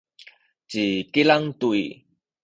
[0.69, 1.85] ci Kilang tu i